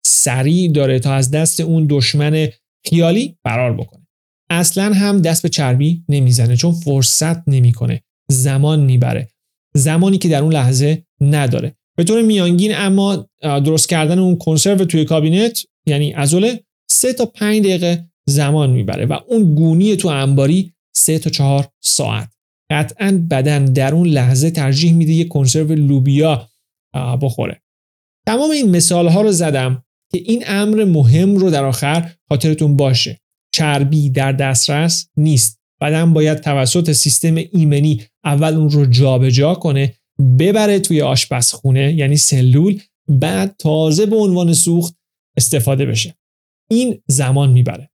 سریع 0.06 0.72
داره 0.72 0.98
تا 0.98 1.14
از 1.14 1.30
دست 1.30 1.60
اون 1.60 1.86
دشمن 1.90 2.48
خیالی 2.84 3.36
فرار 3.44 3.72
بکنه. 3.72 4.06
اصلا 4.50 4.92
هم 4.92 5.20
دست 5.20 5.42
به 5.42 5.48
چربی 5.48 6.04
نمی‌زنه 6.08 6.56
چون 6.56 6.72
فرصت 6.72 7.48
نمی‌کنه. 7.48 8.02
زمان 8.30 8.80
می‌بره. 8.80 9.28
زمانی 9.74 10.18
که 10.18 10.28
در 10.28 10.42
اون 10.42 10.52
لحظه 10.52 11.06
نداره. 11.20 11.76
به 11.96 12.04
طور 12.04 12.22
میانگین 12.22 12.74
اما 12.74 13.28
درست 13.42 13.88
کردن 13.88 14.18
اون 14.18 14.36
کنسرو 14.36 14.84
توی 14.84 15.04
کابینت 15.04 15.62
یعنی 15.86 16.14
ازوله 16.14 16.60
سه 16.90 17.12
تا 17.12 17.26
پنج 17.26 17.60
دقیقه 17.60 18.10
زمان 18.28 18.70
می‌بره 18.70 19.06
و 19.06 19.18
اون 19.28 19.54
گونی 19.54 19.96
تو 19.96 20.08
انباری 20.08 20.72
سه 20.96 21.18
تا 21.18 21.30
چهار 21.30 21.68
ساعت. 21.82 22.32
قطعا 22.70 23.26
بدن 23.30 23.64
در 23.64 23.94
اون 23.94 24.08
لحظه 24.08 24.50
ترجیح 24.50 24.92
میده 24.92 25.12
یه 25.12 25.24
کنسرو 25.24 25.74
لوبیا 25.74 26.48
بخوره. 27.22 27.62
تمام 28.26 28.50
این 28.50 28.70
مثال 28.70 29.08
ها 29.08 29.22
رو 29.22 29.32
زدم. 29.32 29.84
که 30.12 30.18
این 30.18 30.44
امر 30.46 30.84
مهم 30.84 31.36
رو 31.36 31.50
در 31.50 31.64
آخر 31.64 32.12
خاطرتون 32.28 32.76
باشه. 32.76 33.20
چربی 33.52 34.10
در 34.10 34.32
دسترس 34.32 35.08
نیست. 35.16 35.60
بدن 35.80 36.12
باید 36.12 36.40
توسط 36.40 36.92
سیستم 36.92 37.34
ایمنی 37.52 38.02
اول 38.24 38.54
اون 38.54 38.70
رو 38.70 38.86
جابجا 38.86 39.30
جا 39.30 39.54
کنه 39.54 39.94
ببره 40.38 40.78
توی 40.78 41.02
آشپزخونه 41.02 41.94
یعنی 41.94 42.16
سلول 42.16 42.80
بعد 43.08 43.56
تازه 43.58 44.06
به 44.06 44.16
عنوان 44.16 44.52
سوخت 44.52 44.94
استفاده 45.36 45.86
بشه. 45.86 46.16
این 46.70 47.02
زمان 47.06 47.50
می‌بره. 47.50 47.90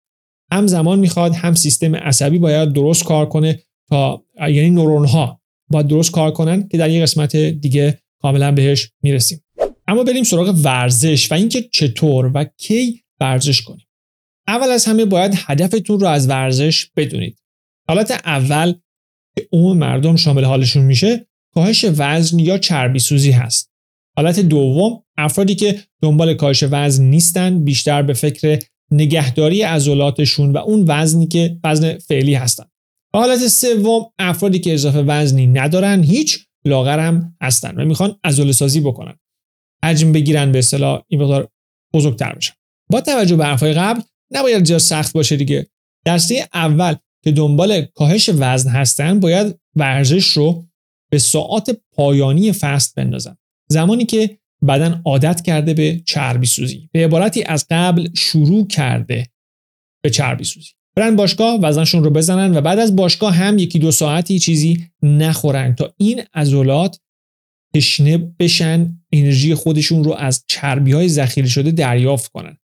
هم 0.52 0.66
زمان 0.66 0.98
می‌خواد 0.98 1.34
هم 1.34 1.54
سیستم 1.54 1.96
عصبی 1.96 2.38
باید 2.38 2.72
درست 2.72 3.04
کار 3.04 3.28
کنه 3.28 3.62
تا 3.88 4.24
یعنی 4.38 4.70
نورون 4.70 5.06
ها 5.06 5.40
باید 5.70 5.86
درست 5.86 6.10
کار 6.10 6.30
کنن 6.30 6.68
که 6.68 6.78
در 6.78 6.90
یه 6.90 7.02
قسمت 7.02 7.36
دیگه 7.36 7.98
کاملا 8.22 8.52
بهش 8.52 8.90
می‌رسیم. 9.02 9.40
اما 9.88 10.04
بریم 10.04 10.24
سراغ 10.24 10.54
ورزش 10.64 11.32
و 11.32 11.34
اینکه 11.34 11.62
چطور 11.72 12.30
و 12.34 12.44
کی 12.44 13.02
ورزش 13.20 13.62
کنیم. 13.62 13.86
اول 14.48 14.68
از 14.68 14.84
همه 14.84 15.04
باید 15.04 15.34
هدفتون 15.36 16.00
رو 16.00 16.06
از 16.06 16.28
ورزش 16.28 16.86
بدونید. 16.96 17.38
حالت 17.88 18.10
اول 18.10 18.74
که 19.36 19.48
عموم 19.52 19.78
مردم 19.78 20.16
شامل 20.16 20.44
حالشون 20.44 20.84
میشه 20.84 21.26
کاهش 21.54 21.84
وزن 21.96 22.38
یا 22.38 22.58
چربی 22.58 22.98
سوزی 22.98 23.30
هست. 23.30 23.72
حالت 24.16 24.40
دوم 24.40 25.02
افرادی 25.18 25.54
که 25.54 25.82
دنبال 26.02 26.34
کاهش 26.34 26.64
وزن 26.70 27.04
نیستن 27.04 27.64
بیشتر 27.64 28.02
به 28.02 28.12
فکر 28.12 28.62
نگهداری 28.90 29.62
عضلاتشون 29.62 30.52
و 30.52 30.58
اون 30.58 30.84
وزنی 30.88 31.26
که 31.26 31.58
وزن 31.64 31.98
فعلی 31.98 32.34
هستن. 32.34 32.64
حالت 33.14 33.46
سوم 33.46 34.06
افرادی 34.18 34.58
که 34.58 34.74
اضافه 34.74 35.02
وزنی 35.02 35.46
ندارن 35.46 36.02
هیچ 36.02 36.46
لاغر 36.64 36.98
هم 36.98 37.36
هستن 37.42 37.80
و 37.80 37.84
می‌خوان 37.84 38.18
عضله 38.24 38.52
سازی 38.52 38.80
بکنن. 38.80 39.18
حجم 39.84 40.12
بگیرن 40.12 40.52
به 40.52 40.58
اصطلاح 40.58 41.02
این 41.08 41.22
مقدار 41.22 41.48
بزرگتر 41.94 42.34
بشن. 42.34 42.54
با 42.90 43.00
توجه 43.00 43.36
به 43.36 43.44
حرفهای 43.44 43.72
قبل 43.72 44.00
نباید 44.30 44.64
جا 44.64 44.78
سخت 44.78 45.12
باشه 45.12 45.36
دیگه. 45.36 45.66
دسته 46.06 46.48
اول 46.54 46.94
که 47.24 47.32
دنبال 47.32 47.82
کاهش 47.82 48.30
وزن 48.38 48.70
هستن 48.70 49.20
باید 49.20 49.58
ورزش 49.76 50.26
رو 50.26 50.66
به 51.10 51.18
ساعات 51.18 51.80
پایانی 51.92 52.52
فست 52.52 52.94
بندازن. 52.94 53.36
زمانی 53.68 54.04
که 54.04 54.38
بدن 54.68 55.02
عادت 55.04 55.42
کرده 55.42 55.74
به 55.74 56.02
چربی 56.06 56.46
سوزی. 56.46 56.88
به 56.92 57.04
عبارتی 57.04 57.42
از 57.42 57.66
قبل 57.70 58.08
شروع 58.14 58.66
کرده 58.66 59.26
به 60.02 60.10
چربی 60.10 60.44
سوزی. 60.44 60.70
برن 60.96 61.16
باشگاه 61.16 61.60
وزنشون 61.60 62.04
رو 62.04 62.10
بزنن 62.10 62.56
و 62.56 62.60
بعد 62.60 62.78
از 62.78 62.96
باشگاه 62.96 63.34
هم 63.34 63.58
یکی 63.58 63.78
دو 63.78 63.90
ساعتی 63.90 64.38
چیزی 64.38 64.86
نخورن 65.02 65.74
تا 65.74 65.94
این 65.96 66.22
عضلات 66.34 67.00
تشنه 67.74 68.18
بشن 68.18 69.02
انرژی 69.18 69.54
خودشون 69.54 70.04
رو 70.04 70.14
از 70.14 70.44
چربی 70.48 70.92
های 70.92 71.08
ذخیره 71.08 71.48
شده 71.48 71.70
دریافت 71.70 72.32
کنن. 72.32 72.58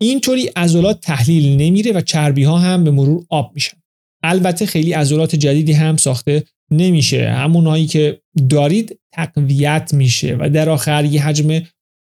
اینطوری 0.00 0.46
عضلات 0.46 1.00
تحلیل 1.00 1.56
نمیره 1.56 1.92
و 1.92 2.00
چربی 2.00 2.44
ها 2.44 2.58
هم 2.58 2.84
به 2.84 2.90
مرور 2.90 3.24
آب 3.28 3.52
میشن. 3.54 3.76
البته 4.22 4.66
خیلی 4.66 4.92
عضلات 4.92 5.36
جدیدی 5.36 5.72
هم 5.72 5.96
ساخته 5.96 6.44
نمیشه. 6.70 7.30
همونهایی 7.30 7.86
که 7.86 8.20
دارید 8.50 8.98
تقویت 9.12 9.90
میشه 9.94 10.36
و 10.40 10.50
در 10.50 10.68
آخر 10.68 11.04
یه 11.04 11.26
حجم 11.26 11.60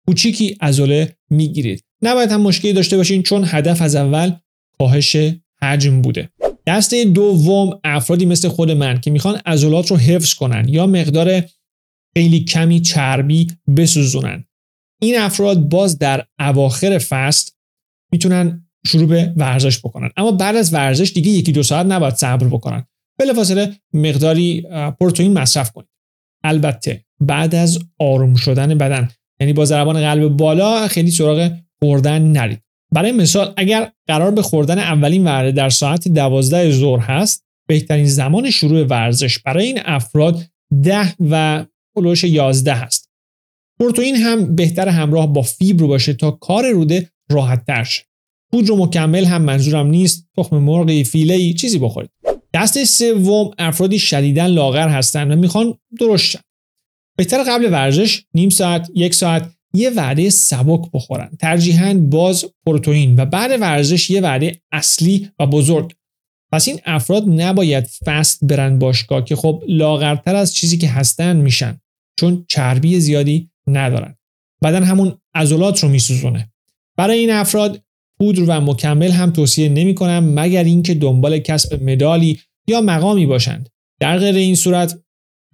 کوچیکی 0.06 0.56
عضله 0.60 1.16
می‌گیرید. 1.30 1.84
نباید 2.02 2.30
هم 2.30 2.40
مشکلی 2.40 2.72
داشته 2.72 2.96
باشین 2.96 3.22
چون 3.22 3.44
هدف 3.46 3.82
از 3.82 3.96
اول 3.96 4.32
کاهش 4.78 5.16
حجم 5.62 6.02
بوده. 6.02 6.28
دسته 6.66 7.04
دوم 7.04 7.80
افرادی 7.84 8.26
مثل 8.26 8.48
خود 8.48 8.70
من 8.70 9.00
که 9.00 9.10
می‌خوان 9.10 9.40
عضلات 9.46 9.90
رو 9.90 9.96
حفظ 9.96 10.34
کنن 10.34 10.68
یا 10.68 10.86
مقدار 10.86 11.42
خیلی 12.14 12.44
کمی 12.44 12.80
چربی 12.80 13.46
بسوزونن. 13.76 14.44
این 15.02 15.18
افراد 15.18 15.68
باز 15.68 15.98
در 15.98 16.24
اواخر 16.38 16.98
فست 16.98 17.56
می‌تونن 18.12 18.68
شروع 18.86 19.06
به 19.06 19.32
ورزش 19.36 19.78
بکنن. 19.78 20.10
اما 20.16 20.32
بعد 20.32 20.56
از 20.56 20.74
ورزش 20.74 21.12
دیگه 21.12 21.30
یکی 21.30 21.52
دو 21.52 21.62
ساعت 21.62 21.86
نباید 21.86 22.14
صبر 22.14 22.46
بکنن. 22.46 22.86
بلافاصله 23.18 23.76
مقداری 23.92 24.66
پروتئین 25.00 25.32
مصرف 25.32 25.72
کنید. 25.72 25.88
البته 26.44 27.04
بعد 27.20 27.54
از 27.54 27.78
آروم 27.98 28.34
شدن 28.34 28.78
بدن 28.78 29.08
یعنی 29.40 29.52
با 29.52 29.64
ضربان 29.64 30.00
قلب 30.00 30.28
بالا 30.28 30.88
خیلی 30.88 31.10
سراغ 31.10 31.52
خوردن 31.82 32.22
نرید. 32.22 32.62
برای 32.94 33.12
مثال 33.12 33.54
اگر 33.56 33.92
قرار 34.08 34.30
به 34.30 34.42
خوردن 34.42 34.78
اولین 34.78 35.24
وعده 35.24 35.52
در 35.52 35.68
ساعت 35.68 36.08
دوازده 36.08 36.70
ظهر 36.70 37.00
هست 37.00 37.44
بهترین 37.68 38.06
زمان 38.06 38.50
شروع 38.50 38.86
ورزش 38.86 39.38
برای 39.38 39.66
این 39.66 39.78
افراد 39.84 40.42
ده 40.82 41.14
و 41.30 41.64
پلوش 41.94 42.24
11 42.24 42.74
هست. 42.74 43.10
پروتئین 43.80 44.16
هم 44.16 44.56
بهتر 44.56 44.88
همراه 44.88 45.32
با 45.32 45.42
فیبر 45.42 45.86
باشه 45.86 46.12
تا 46.12 46.30
کار 46.30 46.70
روده 46.70 47.10
راحت 47.30 47.66
تر 47.66 47.84
شه. 47.84 48.02
پودر 48.52 48.74
مکمل 48.74 49.24
هم 49.24 49.42
منظورم 49.42 49.86
نیست. 49.86 50.28
تخم 50.36 50.56
مرغی 50.56 51.04
فیله 51.04 51.52
چیزی 51.52 51.78
بخورید. 51.78 52.10
دست 52.54 52.84
سوم 52.84 53.50
افرادی 53.58 53.98
شدیدا 53.98 54.46
لاغر 54.46 54.88
هستن 54.88 55.32
و 55.32 55.36
می‌خوان 55.36 55.74
درست 56.00 56.24
شن. 56.24 56.40
بهتر 57.16 57.42
قبل 57.42 57.72
ورزش 57.72 58.24
نیم 58.34 58.48
ساعت 58.48 58.90
یک 58.94 59.14
ساعت 59.14 59.50
یه 59.74 59.90
وعده 59.90 60.30
سبک 60.30 60.90
بخورن. 60.94 61.30
ترجیحاً 61.40 61.94
باز 61.94 62.44
پروتئین 62.66 63.20
و 63.20 63.24
بعد 63.24 63.60
ورزش 63.60 64.10
یه 64.10 64.20
وعده 64.20 64.60
اصلی 64.72 65.30
و 65.38 65.46
بزرگ. 65.46 65.92
پس 66.52 66.68
این 66.68 66.80
افراد 66.84 67.24
نباید 67.26 67.84
فست 67.84 68.44
برن 68.44 68.78
باشگاه 68.78 69.24
که 69.24 69.36
خب 69.36 69.62
لاغرتر 69.68 70.36
از 70.36 70.54
چیزی 70.54 70.78
که 70.78 70.88
هستن 70.88 71.36
میشن 71.36 71.80
چون 72.18 72.44
چربی 72.48 73.00
زیادی 73.00 73.50
ندارن. 73.66 74.16
بدن 74.64 74.82
همون 74.82 75.18
عضلات 75.34 75.82
رو 75.82 75.88
میسوزونه. 75.88 76.52
برای 76.96 77.18
این 77.18 77.30
افراد 77.30 77.82
پودر 78.18 78.42
و 78.42 78.60
مکمل 78.60 79.10
هم 79.10 79.30
توصیه 79.30 79.68
نمی 79.68 79.94
کنم 79.94 80.34
مگر 80.34 80.64
اینکه 80.64 80.94
دنبال 80.94 81.38
کسب 81.38 81.82
مدالی 81.82 82.40
یا 82.68 82.80
مقامی 82.80 83.26
باشند. 83.26 83.68
در 84.00 84.18
غیر 84.18 84.34
این 84.34 84.54
صورت 84.54 85.02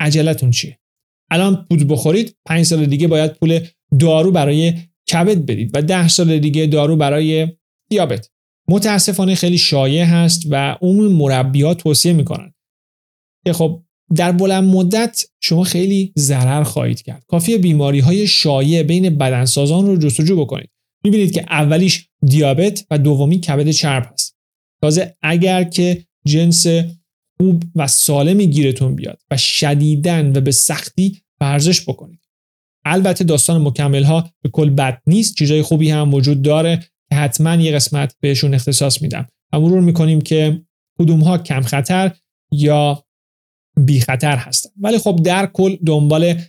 عجلتون 0.01 0.51
چیه؟ 0.51 0.79
الان 1.31 1.67
پودر 1.71 1.85
بخورید 1.85 2.37
پنج 2.47 2.67
سال 2.67 2.87
دیگه 2.87 3.09
باید 3.09 3.33
پول 3.33 3.61
دارو 4.01 4.31
برای 4.31 4.73
کبد 5.13 5.47
بدید 5.47 5.71
و 5.75 5.83
ده 5.83 6.09
سال 6.09 6.39
دیگه 6.39 6.67
دارو 6.67 6.97
برای 6.97 7.49
دیابت. 7.91 8.31
متاسفانه 8.69 9.35
خیلی 9.35 9.59
شایع 9.59 10.05
هست 10.05 10.43
و 10.51 10.77
عموم 10.83 11.13
مربیات 11.13 11.79
توصیه 11.79 12.13
می‌کنن. 12.13 12.55
که 13.47 13.53
خب 13.53 13.83
در 14.15 14.33
بلند 14.33 14.65
مدت 14.65 15.25
شما 15.41 15.65
خیلی 15.65 16.13
ضرر 16.19 16.63
خواهید 16.63 17.03
کرد. 17.03 17.25
کافی 17.29 17.59
بیماری 17.59 17.99
های 17.99 18.27
شایع 18.27 18.83
بین 18.83 19.19
بدنسازان 19.19 19.87
رو 19.87 19.97
جستجو 19.97 20.37
بکنید. 20.37 20.71
می‌بینید 21.05 21.33
که 21.33 21.43
اولیش 21.51 22.09
دیابت 22.27 22.85
و 22.91 22.99
دومی 22.99 23.41
کبد 23.41 23.71
چرب 23.71 24.11
هست. 24.13 24.37
تازه 24.83 25.17
اگر 25.23 25.65
که 25.65 26.05
جنس 26.27 26.67
خوب 27.37 27.63
و 27.75 27.87
سالمی 27.87 28.47
گیرتون 28.47 28.95
بیاد 28.95 29.23
و 29.31 29.37
شدیدن 29.37 30.37
و 30.37 30.41
به 30.41 30.51
سختی 30.51 31.23
ورزش 31.41 31.89
بکنید. 31.89 32.21
البته 32.85 33.25
داستان 33.25 33.63
مکمل 33.63 34.03
ها 34.05 34.31
به 34.43 34.49
کل 34.49 34.71
بد 34.71 35.03
نیست. 35.07 35.37
چیزای 35.37 35.63
خوبی 35.63 35.91
هم 35.91 36.15
وجود 36.15 36.43
داره. 36.43 36.85
که 37.11 37.17
حتما 37.17 37.55
یه 37.55 37.73
قسمت 37.73 38.15
بهشون 38.21 38.55
اختصاص 38.55 39.03
میدم. 39.03 39.27
و 39.53 39.61
مرور 39.61 39.81
می‌کنیم 39.81 40.21
که 40.21 40.63
کدوم 40.99 41.21
ها 41.21 41.39
کم 41.39 41.63
خطر 41.63 42.13
یا 42.53 43.05
بی 43.87 44.01
خطر 44.01 44.37
هستن. 44.37 44.71
ولی 44.81 44.99
خب 44.99 45.21
در 45.25 45.47
کل 45.47 45.77
دنبال 45.87 46.41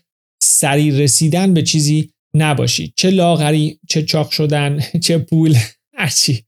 سریع 0.42 0.94
رسیدن 0.94 1.54
به 1.54 1.64
چیزی 1.64 2.10
نباشید 2.36 2.94
چه 2.96 3.10
لاغری 3.10 3.80
چه 3.90 4.04
چاق 4.04 4.32
شدن 4.32 4.80
چه 5.04 5.18
پول. 5.18 5.58
هرچی 5.98 6.44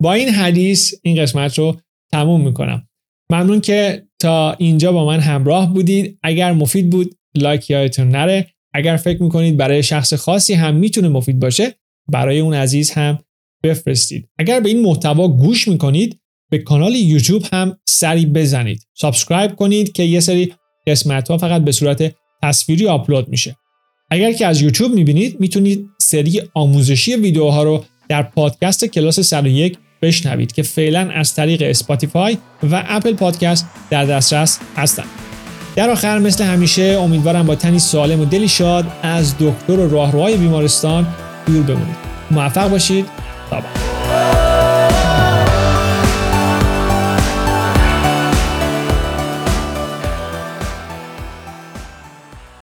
با 0.00 0.12
این 0.12 0.28
حدیث 0.28 0.94
این 1.02 1.22
قسمت 1.22 1.58
رو 1.58 1.80
تموم 2.12 2.44
می‌کنم. 2.44 2.88
ممنون 3.30 3.60
که 3.60 4.06
تا 4.18 4.52
اینجا 4.52 4.92
با 4.92 5.06
من 5.06 5.20
همراه 5.20 5.74
بودید. 5.74 6.18
اگر 6.22 6.52
مفید 6.52 6.90
بود 6.90 7.14
لایک 7.34 7.70
یادتون 7.70 8.08
نره. 8.08 8.46
اگر 8.74 8.96
فکر 8.96 9.22
می‌کنید 9.22 9.56
برای 9.56 9.82
شخص 9.82 10.14
خاصی 10.14 10.54
هم 10.54 10.76
می‌تونه 10.76 11.08
مفید 11.08 11.40
باشه 11.40 11.74
برای 12.08 12.40
اون 12.40 12.54
عزیز 12.54 12.90
هم 12.90 13.18
بفرستید 13.62 14.28
اگر 14.38 14.60
به 14.60 14.68
این 14.68 14.82
محتوا 14.82 15.28
گوش 15.28 15.68
می‌کنید 15.68 16.20
به 16.50 16.58
کانال 16.58 16.94
یوتیوب 16.94 17.42
هم 17.52 17.78
سری 17.88 18.26
بزنید 18.26 18.86
subscribe 18.94 19.56
کنید 19.56 19.92
که 19.92 20.02
یه 20.02 20.20
سری 20.20 20.52
قسمت 20.86 21.30
ها 21.30 21.38
فقط 21.38 21.64
به 21.64 21.72
صورت 21.72 22.14
تصویری 22.42 22.86
آپلود 22.86 23.28
میشه 23.28 23.56
اگر 24.10 24.32
که 24.32 24.46
از 24.46 24.60
یوتیوب 24.60 24.94
می‌بینید 24.94 25.40
می‌تونید 25.40 25.88
سری 26.00 26.42
آموزشی 26.54 27.16
ویدیوها 27.16 27.62
رو 27.62 27.84
در 28.08 28.22
پادکست 28.22 28.84
کلاس 28.84 29.20
101 29.20 29.78
بشنوید 30.02 30.52
که 30.52 30.62
فعلا 30.62 31.10
از 31.10 31.34
طریق 31.34 31.62
اسپاتیفای 31.62 32.38
و 32.70 32.84
اپل 32.88 33.14
پادکست 33.14 33.66
در 33.90 34.04
دسترس 34.04 34.58
هستند. 34.76 35.08
در 35.76 35.90
آخر 35.90 36.18
مثل 36.18 36.44
همیشه 36.44 36.82
امیدوارم 36.82 37.46
با 37.46 37.54
تنی 37.54 37.78
سالم 37.78 38.20
و 38.20 38.24
دلی 38.24 38.48
شاد 38.48 38.86
از 39.02 39.34
دکتر 39.40 39.72
و 39.72 39.88
راهروهای 39.88 40.36
بیمارستان 40.36 41.06
دور 41.46 41.62
بمونید. 41.62 41.96
موفق 42.30 42.70
باشید. 42.70 43.06
تا 43.52 44.41